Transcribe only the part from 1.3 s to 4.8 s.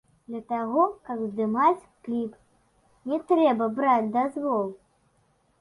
здымаць кліп, не трэба браць дазвол.